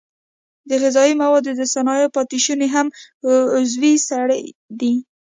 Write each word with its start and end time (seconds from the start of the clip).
د 0.69 0.71
غذایي 0.81 1.13
موادو 1.21 1.51
د 1.59 1.61
صنایعو 1.73 2.13
پاتې 2.15 2.37
شونې 2.45 2.67
هم 2.75 2.87
عضوي 3.57 3.93
سرې 4.07 4.41
دي. 4.79 4.93